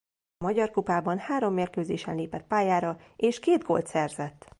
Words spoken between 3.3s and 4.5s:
két gólt szerzett.